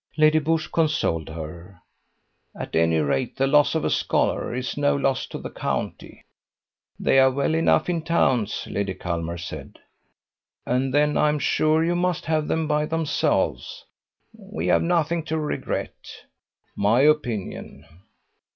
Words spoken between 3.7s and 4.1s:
of a